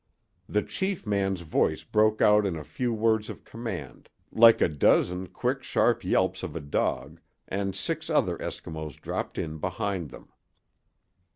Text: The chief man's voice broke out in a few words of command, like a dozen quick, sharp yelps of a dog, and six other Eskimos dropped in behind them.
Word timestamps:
The 0.49 0.63
chief 0.63 1.05
man's 1.05 1.41
voice 1.41 1.83
broke 1.83 2.23
out 2.23 2.43
in 2.47 2.55
a 2.55 2.63
few 2.63 2.91
words 2.91 3.29
of 3.29 3.43
command, 3.43 4.09
like 4.31 4.59
a 4.59 4.67
dozen 4.67 5.27
quick, 5.27 5.61
sharp 5.61 6.03
yelps 6.03 6.41
of 6.41 6.55
a 6.55 6.59
dog, 6.59 7.19
and 7.47 7.75
six 7.75 8.09
other 8.09 8.35
Eskimos 8.39 8.99
dropped 8.99 9.37
in 9.37 9.59
behind 9.59 10.09
them. 10.09 10.29